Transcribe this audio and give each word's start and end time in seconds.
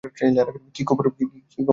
কী 0.75 0.81
খবর, 0.83 1.03
সুদর্শন? 1.07 1.61